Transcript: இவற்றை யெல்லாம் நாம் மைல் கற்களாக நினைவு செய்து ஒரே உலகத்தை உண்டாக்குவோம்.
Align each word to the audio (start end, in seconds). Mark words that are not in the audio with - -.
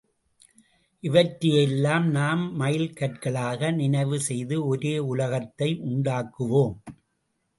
இவற்றை 1.03 1.49
யெல்லாம் 1.49 2.05
நாம் 2.09 2.41
மைல் 2.53 2.87
கற்களாக 2.93 3.71
நினைவு 3.71 4.17
செய்து 4.19 4.57
ஒரே 4.67 4.95
உலகத்தை 5.11 5.69
உண்டாக்குவோம். 5.89 6.75